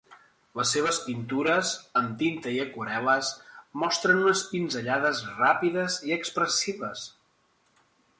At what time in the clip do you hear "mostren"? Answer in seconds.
3.83-4.23